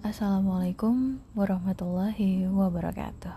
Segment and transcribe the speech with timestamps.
[0.00, 3.36] Assalamualaikum warahmatullahi wabarakatuh.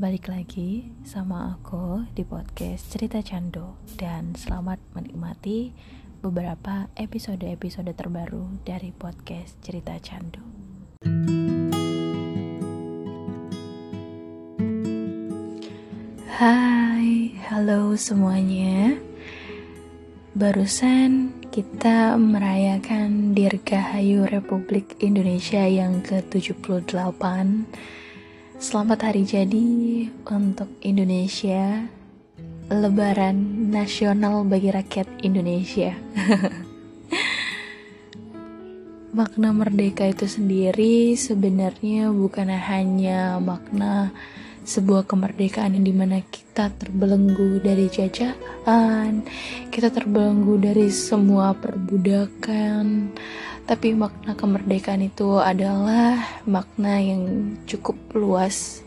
[0.00, 3.76] Balik lagi sama aku di podcast Cerita Cando.
[4.00, 5.76] Dan selamat menikmati
[6.24, 10.40] beberapa episode-episode terbaru dari podcast Cerita Cando.
[16.40, 18.96] Hai, halo semuanya.
[20.32, 27.18] Barusan kita merayakan Dirgahayu Republik Indonesia yang ke-78.
[28.62, 29.66] Selamat hari jadi
[30.30, 31.82] untuk Indonesia
[32.70, 35.98] Lebaran nasional bagi rakyat Indonesia.
[39.18, 44.14] Makna merdeka itu sendiri sebenarnya bukan hanya makna
[44.68, 49.24] sebuah kemerdekaan yang di mana kita terbelenggu dari jajahan,
[49.72, 53.08] kita terbelenggu dari semua perbudakan,
[53.64, 58.84] tapi makna kemerdekaan itu adalah makna yang cukup luas,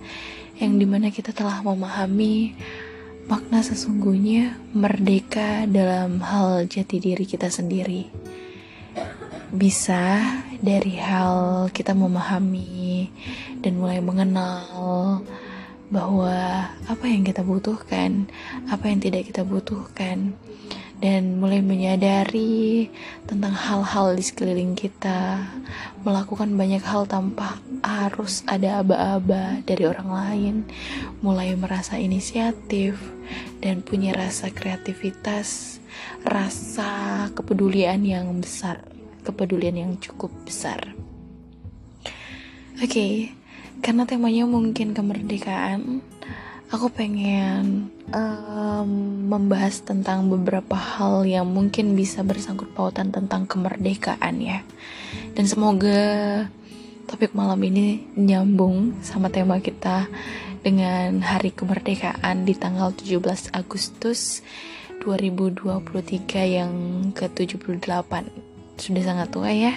[0.61, 2.53] yang di mana kita telah memahami
[3.25, 8.05] makna sesungguhnya merdeka dalam hal jati diri kita sendiri.
[9.49, 10.21] Bisa
[10.61, 13.09] dari hal kita memahami
[13.65, 15.25] dan mulai mengenal
[15.91, 18.31] bahwa apa yang kita butuhkan,
[18.71, 20.33] apa yang tidak kita butuhkan,
[21.01, 22.87] dan mulai menyadari
[23.25, 25.43] tentang hal-hal di sekeliling kita,
[26.05, 30.55] melakukan banyak hal tanpa harus ada aba-aba dari orang lain,
[31.19, 33.01] mulai merasa inisiatif
[33.59, 35.81] dan punya rasa kreativitas,
[36.21, 38.85] rasa kepedulian yang besar,
[39.25, 40.93] kepedulian yang cukup besar.
[42.77, 43.13] Oke, okay,
[43.81, 46.05] karena temanya mungkin kemerdekaan
[46.71, 48.89] aku pengen um,
[49.27, 54.63] membahas tentang beberapa hal yang mungkin bisa bersangkut pautan tentang kemerdekaan ya.
[55.35, 55.99] Dan semoga
[57.11, 60.07] topik malam ini nyambung sama tema kita
[60.63, 64.39] dengan hari kemerdekaan di tanggal 17 Agustus
[65.03, 66.71] 2023 yang
[67.11, 68.11] ke-78
[68.79, 69.75] sudah sangat tua ya?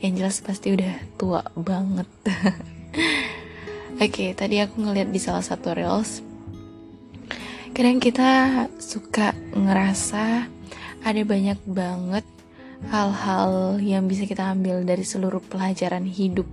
[0.00, 2.08] Yang jelas pasti udah tua banget
[3.96, 6.20] Oke, okay, tadi aku ngeliat di salah satu reels.
[7.72, 10.44] Kadang kita suka ngerasa
[11.00, 12.26] ada banyak banget
[12.92, 16.44] hal-hal yang bisa kita ambil dari seluruh pelajaran hidup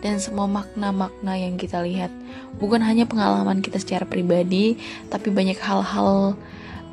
[0.00, 2.08] dan semua makna-makna yang kita lihat.
[2.56, 4.80] Bukan hanya pengalaman kita secara pribadi,
[5.12, 6.32] tapi banyak hal-hal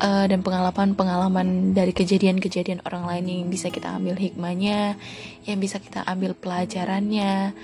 [0.04, 5.00] uh, dan pengalaman-pengalaman dari kejadian-kejadian orang lain yang bisa kita ambil hikmahnya,
[5.48, 7.56] yang bisa kita ambil pelajarannya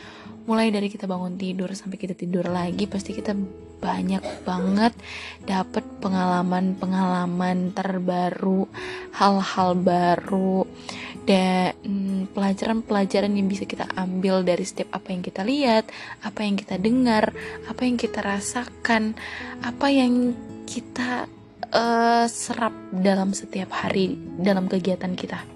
[0.46, 3.34] mulai dari kita bangun tidur sampai kita tidur lagi pasti kita
[3.82, 4.94] banyak banget
[5.42, 8.70] dapat pengalaman-pengalaman terbaru
[9.18, 10.62] hal-hal baru
[11.22, 11.74] dan
[12.34, 15.84] pelajaran-pelajaran yang bisa kita ambil dari setiap apa yang kita lihat
[16.22, 17.30] apa yang kita dengar
[17.66, 19.14] apa yang kita rasakan
[19.62, 20.34] apa yang
[20.66, 21.26] kita
[21.74, 25.51] uh, serap dalam setiap hari dalam kegiatan kita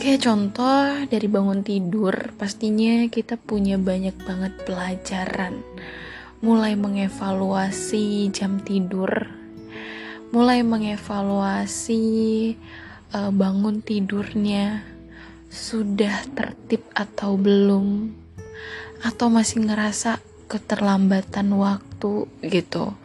[0.00, 5.60] Kayak contoh dari bangun tidur, pastinya kita punya banyak banget pelajaran.
[6.40, 9.28] Mulai mengevaluasi jam tidur,
[10.32, 12.00] mulai mengevaluasi
[13.12, 14.80] uh, bangun tidurnya,
[15.52, 18.16] sudah tertib atau belum,
[19.04, 20.16] atau masih ngerasa
[20.48, 22.96] keterlambatan waktu gitu.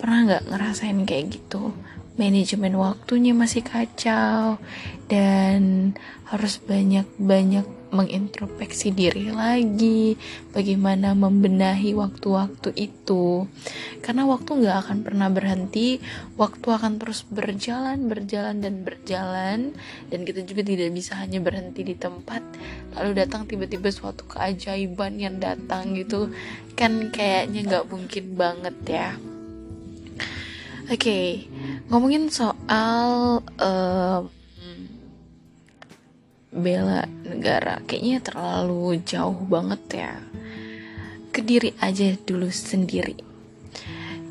[0.00, 1.76] Pernah nggak ngerasain kayak gitu?
[2.18, 4.58] Manajemen waktunya masih kacau
[5.06, 5.94] dan
[6.28, 10.20] harus banyak-banyak mengintrospeksi diri lagi
[10.52, 13.48] bagaimana membenahi waktu-waktu itu.
[14.04, 15.96] Karena waktu nggak akan pernah berhenti
[16.36, 19.58] waktu akan terus berjalan berjalan dan berjalan
[20.12, 22.44] dan kita juga tidak bisa hanya berhenti di tempat
[22.92, 26.28] lalu datang tiba-tiba suatu keajaiban yang datang gitu
[26.76, 29.10] kan kayaknya nggak mungkin banget ya
[30.88, 31.28] Oke, okay,
[31.92, 34.24] ngomongin soal uh,
[36.48, 40.16] bela negara, kayaknya terlalu jauh banget ya.
[41.28, 43.20] Kediri aja dulu sendiri.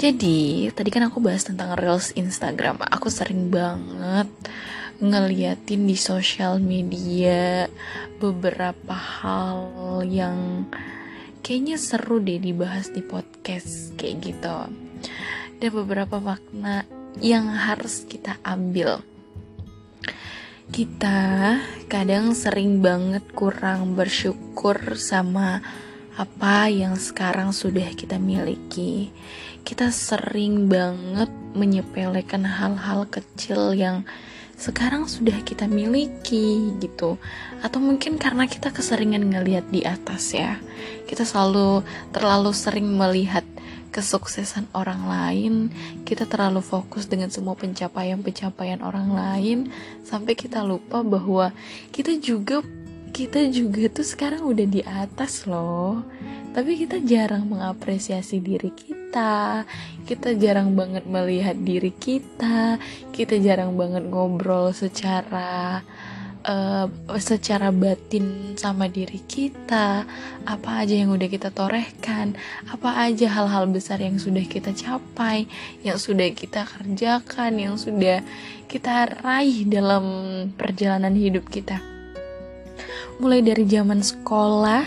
[0.01, 2.81] Jadi, tadi kan aku bahas tentang Reels Instagram.
[2.89, 4.25] Aku sering banget
[4.97, 7.69] ngeliatin di sosial media
[8.17, 10.65] beberapa hal yang
[11.45, 14.57] kayaknya seru deh dibahas di podcast kayak gitu
[15.57, 16.85] ada beberapa makna
[17.17, 19.01] yang harus kita ambil.
[20.69, 21.57] Kita
[21.89, 25.65] kadang sering banget kurang bersyukur sama
[26.13, 29.09] apa yang sekarang sudah kita miliki.
[29.65, 34.05] Kita sering banget menyepelekan hal-hal kecil yang
[34.61, 37.17] sekarang sudah kita miliki gitu
[37.65, 40.57] atau mungkin karena kita keseringan ngelihat di atas ya
[41.05, 43.45] kita selalu terlalu sering melihat
[43.89, 45.53] kesuksesan orang lain
[46.03, 49.57] kita terlalu fokus dengan semua pencapaian-pencapaian orang lain
[50.03, 51.55] sampai kita lupa bahwa
[51.91, 52.61] kita juga
[53.15, 56.05] kita juga tuh sekarang udah di atas loh.
[56.53, 59.65] Tapi kita jarang mengapresiasi diri kita
[60.07, 62.77] kita jarang banget melihat diri kita
[63.15, 65.81] kita jarang banget ngobrol secara
[66.47, 66.87] uh,
[67.19, 70.07] secara batin sama diri kita
[70.47, 72.33] apa aja yang udah kita torehkan
[72.71, 75.45] apa aja hal-hal besar yang sudah kita capai
[75.83, 78.23] yang sudah kita kerjakan yang sudah
[78.65, 80.03] kita raih dalam
[80.55, 81.79] perjalanan hidup kita.
[83.17, 84.83] Mulai dari zaman sekolah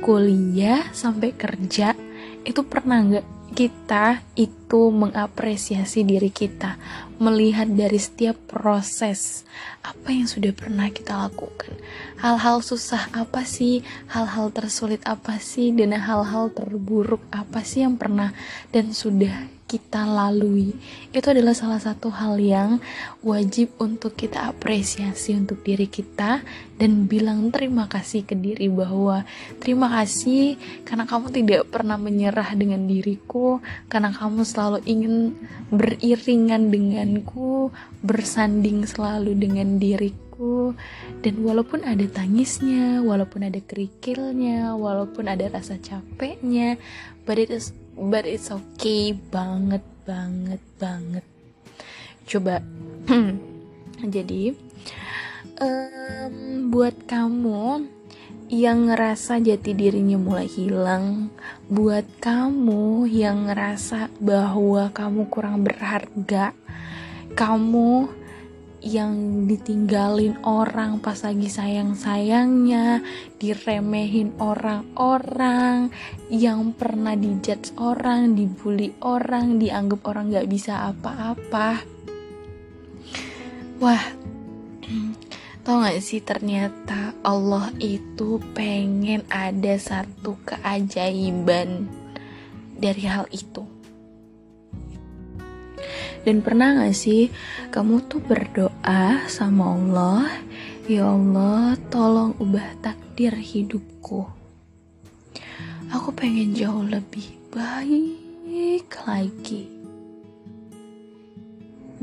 [0.00, 1.96] kuliah sampai kerja
[2.44, 6.74] itu pernah nggak kita itu mengapresiasi diri kita
[7.22, 9.46] melihat dari setiap proses
[9.86, 11.70] apa yang sudah pernah kita lakukan.
[12.18, 13.86] Hal-hal susah apa sih?
[14.10, 15.70] Hal-hal tersulit apa sih?
[15.70, 18.34] Dan hal-hal terburuk apa sih yang pernah
[18.74, 20.70] dan sudah kita lalui.
[21.10, 22.78] Itu adalah salah satu hal yang
[23.26, 26.46] wajib untuk kita apresiasi untuk diri kita
[26.78, 29.26] dan bilang terima kasih ke diri bahwa
[29.58, 30.54] terima kasih
[30.86, 33.58] karena kamu tidak pernah menyerah dengan diriku
[33.90, 35.34] karena kamu selalu ingin
[35.74, 37.74] beriringan denganku
[38.06, 40.22] bersanding selalu dengan diriku.
[41.22, 46.74] Dan walaupun ada tangisnya walaupun ada kerikilnya walaupun ada rasa capeknya
[47.22, 49.14] but it is but it's okay.
[49.14, 51.24] Banget banget banget.
[52.28, 52.60] Coba.
[54.14, 54.52] Jadi
[55.60, 56.34] um,
[56.68, 57.88] buat kamu
[58.52, 61.32] yang ngerasa jati dirinya mulai hilang,
[61.66, 66.52] buat kamu yang ngerasa bahwa kamu kurang berharga,
[67.32, 68.12] kamu
[68.84, 73.00] yang ditinggalin orang pas lagi sayang-sayangnya,
[73.40, 75.88] diremehin orang-orang,
[76.28, 81.80] yang pernah dijudge orang, dibully orang, dianggap orang gak bisa apa-apa.
[83.80, 84.04] Wah,
[85.64, 91.88] tau gak sih ternyata Allah itu pengen ada satu keajaiban
[92.76, 93.73] dari hal itu
[96.24, 97.28] dan pernah gak sih
[97.68, 100.28] kamu tuh berdoa sama Allah,
[100.84, 104.28] Ya Allah tolong ubah takdir hidupku.
[105.88, 109.64] Aku pengen jauh lebih baik lagi.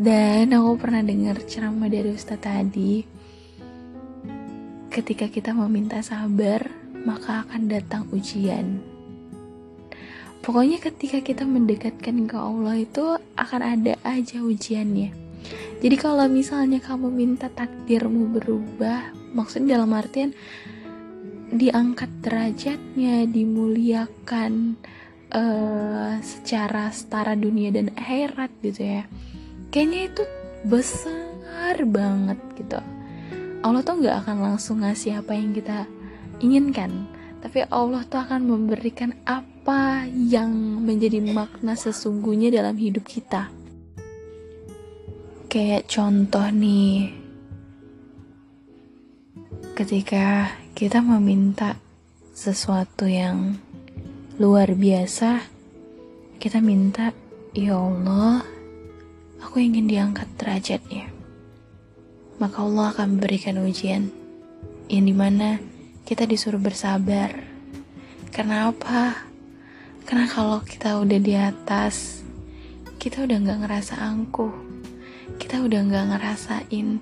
[0.02, 3.06] Dan aku pernah dengar ceramah dari Ustadz tadi,
[4.90, 6.66] ketika kita meminta sabar,
[7.06, 8.91] maka akan datang ujian.
[10.42, 15.14] Pokoknya ketika kita mendekatkan ke Allah itu akan ada aja ujiannya.
[15.82, 20.34] Jadi kalau misalnya kamu minta takdirmu berubah, maksudnya dalam artian
[21.54, 24.82] diangkat derajatnya, dimuliakan
[25.30, 29.04] uh, secara setara dunia dan akhirat gitu ya.
[29.70, 30.24] Kayaknya itu
[30.66, 32.82] besar banget gitu.
[33.62, 35.86] Allah tuh nggak akan langsung ngasih apa yang kita
[36.42, 37.06] inginkan,
[37.46, 43.54] tapi Allah tuh akan memberikan apa apa yang menjadi makna sesungguhnya dalam hidup kita.
[45.46, 47.14] Kayak contoh nih,
[49.78, 51.78] ketika kita meminta
[52.34, 53.62] sesuatu yang
[54.42, 55.46] luar biasa,
[56.42, 57.14] kita minta,
[57.54, 58.42] "Ya Allah,
[59.46, 61.06] aku ingin diangkat derajatnya."
[62.42, 64.10] Maka Allah akan memberikan ujian
[64.90, 65.62] yang di mana
[66.02, 67.30] kita disuruh bersabar.
[68.34, 69.31] Karena apa?
[70.12, 72.20] Karena kalau kita udah di atas,
[73.00, 74.52] kita udah nggak ngerasa angkuh,
[75.40, 77.00] kita udah nggak ngerasain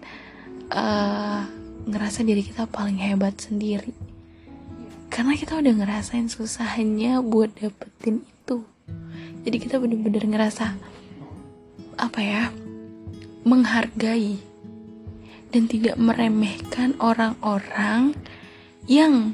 [0.70, 1.42] uh,
[1.89, 3.98] ngerasa diri kita paling hebat sendiri.
[5.10, 8.62] Karena kita udah ngerasain susahnya buat dapetin itu.
[9.42, 10.78] Jadi kita bener-bener ngerasa
[11.98, 12.54] apa ya
[13.42, 14.38] menghargai
[15.50, 18.13] dan tidak meremehkan orang-orang
[18.86, 19.34] yang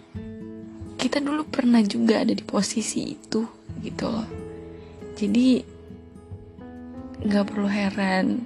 [0.96, 3.55] kita dulu pernah juga ada di posisi itu
[3.86, 4.26] gitu loh.
[5.14, 5.62] Jadi
[7.26, 8.44] nggak perlu heran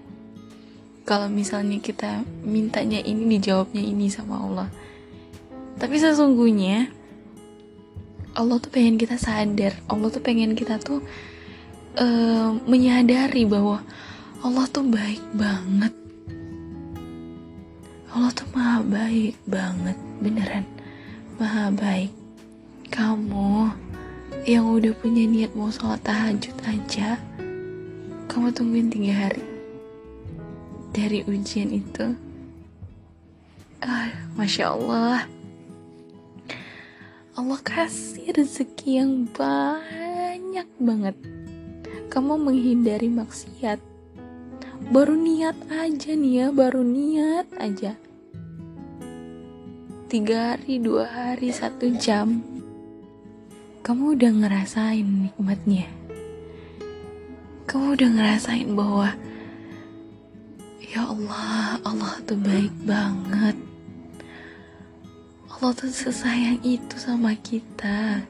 [1.10, 4.70] kalau misalnya kita mintanya ini dijawabnya ini sama Allah.
[5.80, 6.92] Tapi sesungguhnya
[8.38, 9.74] Allah tuh pengen kita sadar.
[9.90, 11.02] Allah tuh pengen kita tuh
[11.98, 13.82] uh, menyadari bahwa
[14.46, 15.92] Allah tuh baik banget.
[18.14, 20.66] Allah tuh maha baik banget beneran.
[21.42, 22.14] Maha baik.
[22.94, 23.89] Kamu
[24.50, 27.22] yang udah punya niat mau sholat tahajud aja,
[28.26, 29.46] kamu tungguin tiga hari.
[30.90, 32.18] Dari ujian itu,
[33.86, 35.30] ah, masya Allah.
[37.38, 41.14] Allah kasih rezeki yang banyak banget.
[42.10, 43.78] Kamu menghindari maksiat.
[44.90, 47.94] Baru niat aja nih ya baru niat aja.
[50.10, 52.59] Tiga hari dua hari satu jam
[53.90, 55.90] kamu udah ngerasain nikmatnya?
[57.66, 59.18] Kamu udah ngerasain bahwa
[60.78, 63.58] ya Allah Allah tuh baik banget.
[65.50, 68.30] Allah tuh sesayang itu sama kita.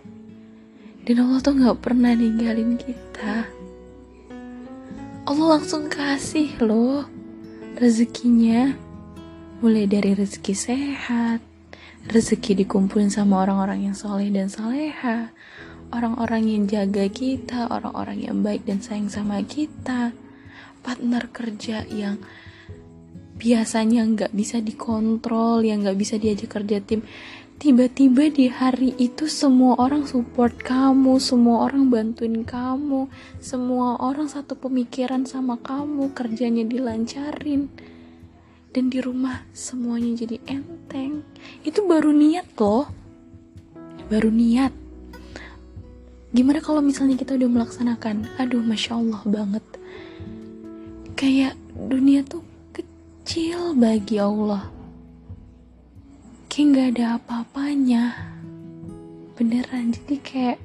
[1.04, 3.44] Dan Allah tuh gak pernah ninggalin kita.
[5.28, 7.04] Allah langsung kasih loh
[7.76, 8.80] rezekinya.
[9.60, 11.49] Mulai dari rezeki sehat
[12.08, 15.36] rezeki dikumpulin sama orang-orang yang soleh dan soleha.
[15.90, 20.14] Orang-orang yang jaga kita orang-orang yang baik dan sayang sama kita.
[20.80, 22.22] Partner kerja yang
[23.36, 27.04] biasanya nggak bisa dikontrol yang nggak bisa diajak kerja tim.
[27.60, 33.12] Tiba-tiba di hari itu semua orang support kamu semua orang bantuin kamu
[33.44, 37.68] semua orang satu pemikiran sama kamu kerjanya dilancarin
[38.80, 41.20] dan di rumah semuanya jadi enteng.
[41.68, 42.88] Itu baru niat loh.
[44.08, 44.72] Baru niat.
[46.32, 48.32] Gimana kalau misalnya kita udah melaksanakan?
[48.40, 49.66] Aduh masya allah banget.
[51.20, 52.40] Kayak dunia tuh
[52.72, 54.72] kecil bagi Allah.
[56.48, 58.16] Kayak nggak ada apa-apanya.
[59.36, 60.60] Beneran jadi kayak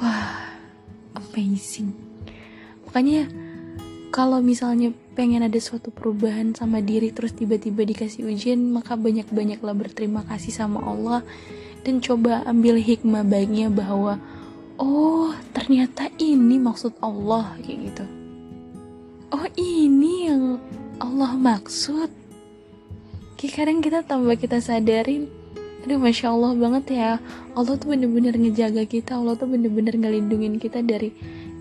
[0.00, 0.48] wah
[1.12, 1.92] amazing.
[2.88, 3.28] Makanya
[4.08, 10.26] kalau misalnya pengen ada suatu perubahan sama diri terus tiba-tiba dikasih ujian maka banyak-banyaklah berterima
[10.26, 11.22] kasih sama Allah.
[11.86, 14.18] Dan coba ambil hikmah baiknya bahwa
[14.76, 18.04] oh ternyata ini maksud Allah kayak gitu.
[19.30, 20.58] Oh ini yang
[20.98, 22.10] Allah maksud?
[23.38, 25.30] Kayak kadang kita tambah kita sadarin
[25.84, 27.12] aduh masya Allah banget ya.
[27.52, 31.12] Allah tuh bener-bener ngejaga kita Allah tuh bener-bener ngelindungin kita dari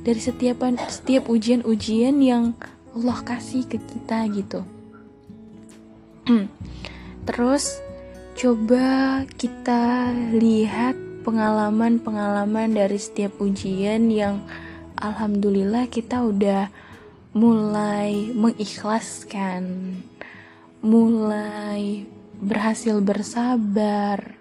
[0.03, 2.55] dari setiap setiap ujian-ujian yang
[2.93, 4.61] Allah kasih ke kita gitu
[7.27, 7.81] terus
[8.39, 10.95] coba kita lihat
[11.27, 14.43] pengalaman-pengalaman dari setiap ujian yang
[14.99, 16.71] alhamdulillah kita udah
[17.33, 19.97] mulai mengikhlaskan,
[20.79, 22.07] mulai
[22.39, 24.39] berhasil bersabar.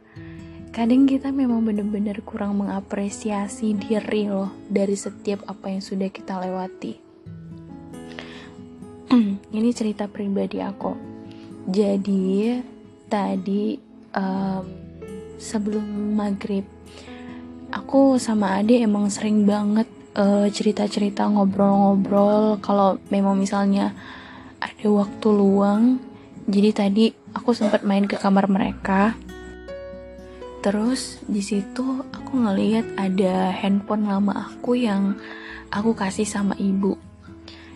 [0.72, 7.01] Kadang kita memang benar-benar kurang mengapresiasi diri loh dari setiap apa yang sudah kita lewati.
[9.52, 10.96] Ini cerita pribadi aku.
[11.68, 12.56] Jadi
[13.12, 13.76] tadi
[14.16, 14.64] um,
[15.36, 16.64] sebelum maghrib
[17.68, 19.84] aku sama Ade emang sering banget
[20.16, 22.56] uh, cerita-cerita ngobrol-ngobrol.
[22.64, 23.92] Kalau memang misalnya
[24.64, 26.00] ada waktu luang
[26.48, 29.12] jadi tadi aku sempat main ke kamar mereka.
[30.64, 35.20] Terus di situ aku ngeliat ada handphone lama aku yang
[35.68, 37.11] aku kasih sama ibu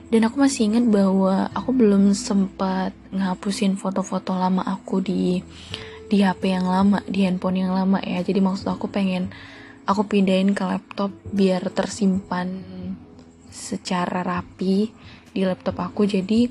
[0.07, 5.43] dan aku masih ingat bahwa aku belum sempat ngapusin foto-foto lama aku di
[6.07, 8.23] di HP yang lama di handphone yang lama ya.
[8.23, 9.35] Jadi maksud aku pengen
[9.83, 12.63] aku pindahin ke laptop biar tersimpan
[13.51, 14.95] secara rapi
[15.35, 16.07] di laptop aku.
[16.07, 16.47] Jadi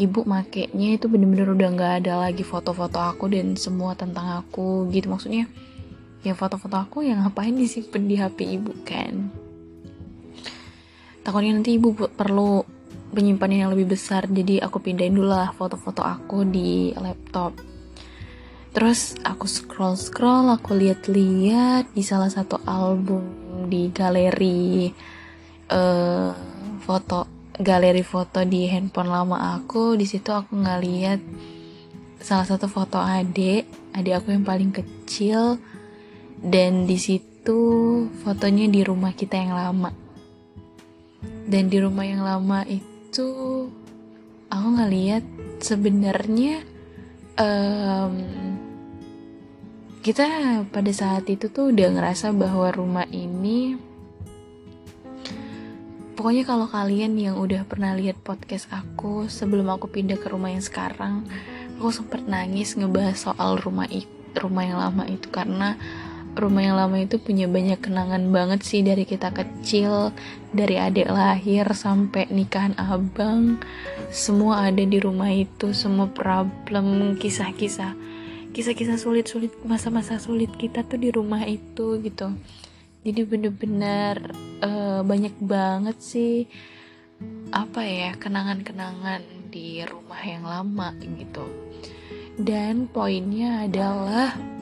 [0.00, 5.12] ibu makainya itu bener-bener udah nggak ada lagi foto-foto aku dan semua tentang aku gitu.
[5.12, 5.44] Maksudnya
[6.24, 9.28] ya foto-foto aku yang ngapain disimpan di HP ibu kan?
[11.20, 12.64] Takutnya nanti ibu perlu
[13.14, 17.54] penyimpanan yang lebih besar jadi aku pindahin dulu lah foto-foto aku di laptop
[18.74, 23.22] Terus aku scroll scroll, aku lihat-lihat di salah satu album
[23.70, 24.90] di galeri
[25.70, 26.34] uh,
[26.82, 29.94] foto galeri foto di handphone lama aku.
[29.94, 31.22] Di situ aku ngeliat
[32.18, 35.62] salah satu foto adik, adik aku yang paling kecil
[36.42, 37.62] dan di situ
[38.26, 39.94] fotonya di rumah kita yang lama.
[41.46, 45.22] Dan di rumah yang lama itu aku ngeliat
[45.62, 46.66] sebenarnya
[47.38, 48.14] um,
[50.02, 50.26] kita
[50.74, 53.78] pada saat itu tuh udah ngerasa bahwa rumah ini
[56.18, 60.64] pokoknya kalau kalian yang udah pernah lihat podcast aku sebelum aku pindah ke rumah yang
[60.64, 61.22] sekarang
[61.78, 65.78] aku sempet nangis ngebahas soal rumah itu rumah yang lama itu karena
[66.34, 70.10] rumah yang lama itu punya banyak kenangan banget sih dari kita kecil
[70.50, 73.58] dari adik lahir sampai nikahan abang.
[74.10, 77.94] Semua ada di rumah itu semua problem kisah-kisah
[78.54, 82.30] kisah-kisah sulit-sulit masa-masa sulit kita tuh di rumah itu gitu.
[83.02, 84.30] Jadi bener-bener
[84.62, 86.46] uh, banyak banget sih
[87.50, 91.44] apa ya kenangan-kenangan di rumah yang lama gitu.
[92.38, 94.53] Dan poinnya adalah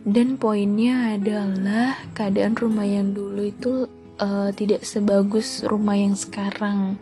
[0.00, 3.84] dan poinnya adalah keadaan rumah yang dulu itu
[4.16, 6.96] uh, tidak sebagus rumah yang sekarang.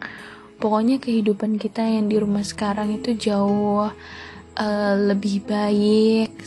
[0.58, 3.86] Pokoknya kehidupan kita yang di rumah sekarang itu jauh
[4.58, 6.42] uh, lebih baik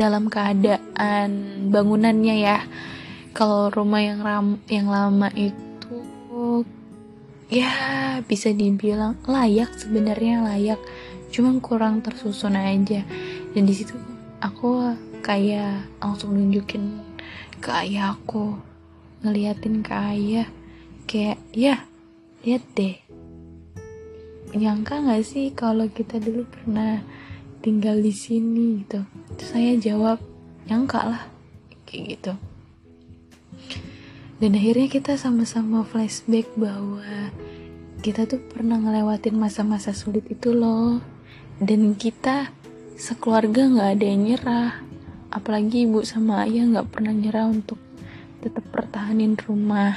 [0.00, 1.30] dalam keadaan
[1.68, 2.58] bangunannya ya.
[3.36, 6.64] Kalau rumah yang ram yang lama itu
[7.52, 7.72] ya
[8.24, 10.80] bisa dibilang layak sebenarnya layak.
[11.28, 13.04] Cuma kurang tersusun aja.
[13.52, 13.92] Dan di situ
[14.40, 16.98] aku kayak langsung nunjukin
[17.62, 18.58] ke ayah aku
[19.22, 20.50] ngeliatin ke ayah
[21.06, 21.86] kayak ya
[22.42, 22.98] lihat deh.
[24.52, 27.00] Nyangka nggak sih kalau kita dulu pernah
[27.62, 29.06] tinggal di sini gitu?
[29.38, 30.18] Terus saya jawab
[30.66, 31.22] nyangka lah
[31.86, 32.32] kayak gitu.
[34.42, 37.30] Dan akhirnya kita sama-sama flashback bahwa
[38.02, 40.98] kita tuh pernah ngelewatin masa-masa sulit itu loh.
[41.62, 42.50] Dan kita
[42.98, 44.70] sekeluarga nggak ada yang nyerah
[45.32, 47.80] apalagi ibu sama ayah nggak pernah nyerah untuk
[48.44, 49.96] tetap pertahanin rumah.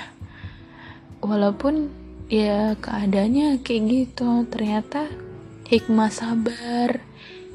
[1.20, 1.92] Walaupun
[2.32, 5.06] ya keadaannya kayak gitu ternyata
[5.70, 7.06] hikmah sabar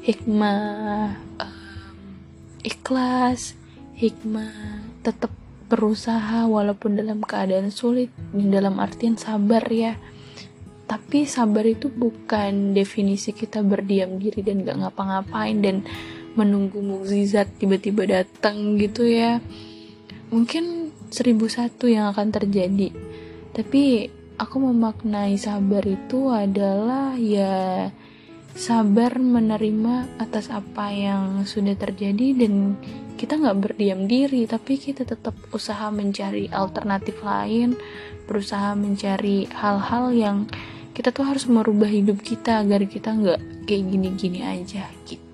[0.01, 2.15] hikmah um,
[2.63, 3.59] ikhlas
[3.99, 5.29] hikmah tetap
[5.71, 9.95] berusaha walaupun dalam keadaan sulit dalam artian sabar ya.
[10.91, 15.87] Tapi sabar itu bukan definisi kita berdiam diri dan gak ngapa-ngapain dan
[16.35, 19.43] menunggu mukjizat tiba-tiba datang gitu ya.
[20.31, 22.89] Mungkin seribu satu yang akan terjadi.
[23.51, 24.07] Tapi
[24.39, 27.91] aku memaknai sabar itu adalah ya
[28.51, 32.75] sabar menerima atas apa yang sudah terjadi dan
[33.15, 37.77] kita nggak berdiam diri tapi kita tetap usaha mencari alternatif lain
[38.27, 40.37] berusaha mencari hal-hal yang
[40.91, 45.30] kita tuh harus merubah hidup kita agar kita nggak kayak gini-gini aja gitu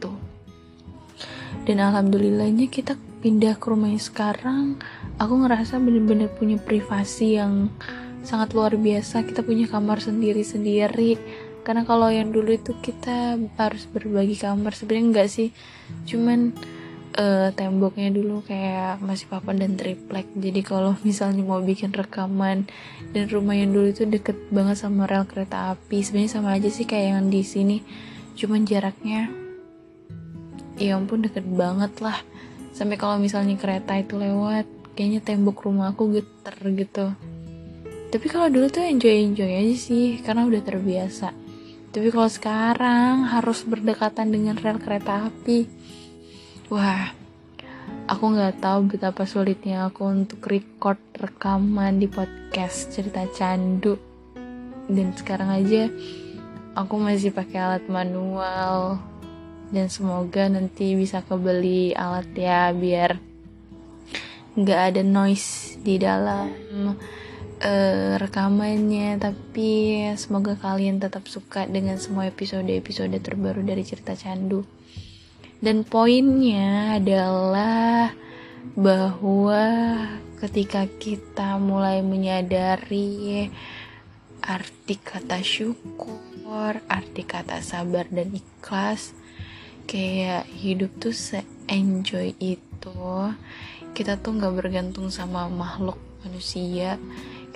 [1.67, 4.79] dan alhamdulillahnya kita pindah ke rumah yang sekarang.
[5.19, 7.67] Aku ngerasa bener-bener punya privasi yang
[8.23, 9.27] sangat luar biasa.
[9.27, 11.19] Kita punya kamar sendiri-sendiri.
[11.67, 14.71] Karena kalau yang dulu itu kita harus berbagi kamar.
[14.71, 15.51] Sebenarnya enggak sih.
[16.07, 16.55] Cuman
[17.19, 20.31] uh, temboknya dulu kayak masih papan dan triplek.
[20.39, 22.63] Jadi kalau misalnya mau bikin rekaman
[23.11, 26.87] dan rumah yang dulu itu deket banget sama rel kereta api sebenarnya sama aja sih
[26.87, 27.83] kayak yang di sini.
[28.39, 29.46] Cuman jaraknya
[30.77, 32.17] ya ampun deket banget lah
[32.73, 37.13] sampai kalau misalnya kereta itu lewat kayaknya tembok rumah aku geter gitu
[38.07, 41.47] tapi kalau dulu tuh enjoy enjoy aja sih karena udah terbiasa
[41.97, 45.65] tapi kalau sekarang harus berdekatan dengan rel kereta api.
[46.69, 47.09] Wah,
[48.05, 53.97] aku nggak tahu betapa sulitnya aku untuk record rekaman di podcast cerita candu.
[54.85, 55.89] Dan sekarang aja
[56.77, 59.01] aku masih pakai alat manual
[59.71, 63.19] dan semoga nanti bisa kebeli alat ya biar
[64.57, 66.49] nggak ada noise di dalam
[67.61, 69.21] uh, rekamannya.
[69.21, 74.65] Tapi semoga kalian tetap suka dengan semua episode-episode terbaru dari cerita candu.
[75.57, 78.13] Dan poinnya adalah
[78.77, 79.65] bahwa
[80.37, 83.49] ketika kita mulai menyadari
[84.45, 89.17] arti kata syukur, arti kata sabar dan ikhlas,
[89.87, 92.99] kayak hidup tuh se-enjoy itu,
[93.95, 95.97] kita tuh nggak bergantung sama makhluk
[96.27, 96.99] manusia,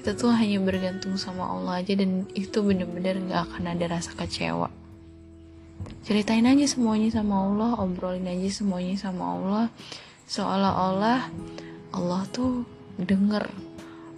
[0.01, 4.73] kita tuh hanya bergantung sama Allah aja dan itu bener-bener gak akan ada rasa kecewa.
[6.01, 9.65] Ceritain aja semuanya sama Allah obrolin aja semuanya sama Allah.
[10.25, 11.29] Seolah-olah
[11.93, 12.65] Allah tuh
[12.97, 13.45] denger.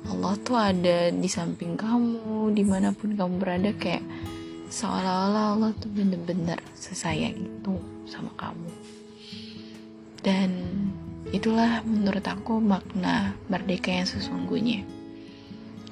[0.08, 4.04] Allah tuh ada di samping kamu di mana pun kamu berada kayak
[4.74, 7.78] seolah-olah Allah tuh bener-bener sesayang itu
[8.10, 8.74] sama kamu.
[10.26, 10.50] Dan
[11.30, 14.82] itulah menurut aku makna merdeka yang sesungguhnya.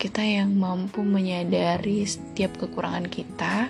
[0.02, 3.70] Kita yang mampu menyadari setiap kekurangan kita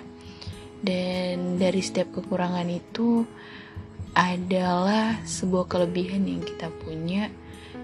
[0.80, 3.28] dan dari setiap kekurangan itu
[4.16, 7.28] adalah sebuah kelebihan yang kita punya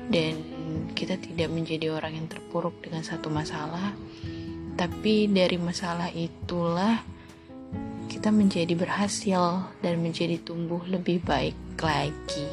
[0.08, 0.32] dan
[0.96, 3.92] kita tidak menjadi orang yang terpuruk dengan satu masalah.
[4.80, 7.17] Tapi dari masalah itulah
[8.08, 12.48] kita menjadi berhasil dan menjadi tumbuh lebih baik lagi.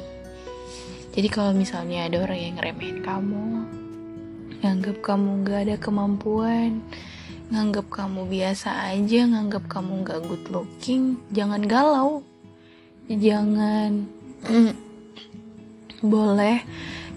[1.15, 3.47] Jadi kalau misalnya ada orang yang ngeremehin kamu
[4.59, 6.83] nganggap kamu gak ada kemampuan,
[7.53, 12.25] nganggap kamu biasa aja, nganggap kamu gak good looking, jangan galau.
[13.07, 14.09] Jangan
[16.01, 16.65] boleh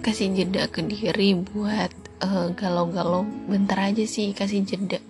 [0.04, 1.90] kasih jeda ke diri buat
[2.22, 3.22] galau eh, galau-galau.
[3.50, 5.00] Bentar aja sih kasih jeda.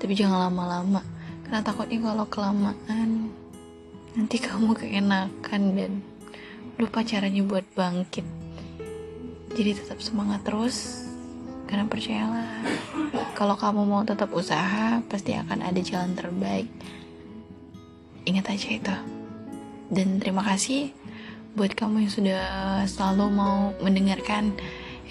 [0.00, 1.21] Tapi jangan lama-lama
[1.52, 3.28] karena takutnya kalau kelamaan
[4.16, 6.00] nanti kamu keenakan dan
[6.80, 8.24] lupa caranya buat bangkit.
[9.52, 11.04] Jadi tetap semangat terus
[11.68, 12.56] karena percayalah
[13.36, 16.72] kalau kamu mau tetap usaha pasti akan ada jalan terbaik.
[18.24, 18.96] Ingat aja itu.
[19.92, 20.88] Dan terima kasih
[21.52, 22.44] buat kamu yang sudah
[22.88, 24.56] selalu mau mendengarkan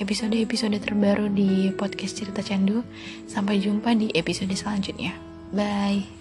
[0.01, 2.81] episode-episode terbaru di podcast cerita candu.
[3.29, 5.13] Sampai jumpa di episode selanjutnya.
[5.53, 6.20] Bye